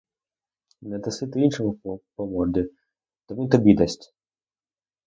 Не 0.81 0.99
даси 0.99 1.27
ти 1.31 1.39
іншому 1.41 1.99
по 2.15 2.25
морді, 2.27 2.65
то 3.25 3.35
він 3.35 3.49
тобі 3.49 3.73
дасть! 3.75 4.13